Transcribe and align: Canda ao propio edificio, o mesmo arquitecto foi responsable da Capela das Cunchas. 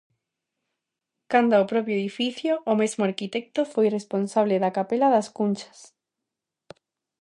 Canda 1.31 1.55
ao 1.57 1.69
propio 1.71 1.95
edificio, 2.01 2.53
o 2.71 2.73
mesmo 2.81 3.01
arquitecto 3.09 3.61
foi 3.73 3.87
responsable 3.89 4.55
da 4.63 4.73
Capela 4.77 5.07
das 5.15 5.27
Cunchas. 5.35 5.79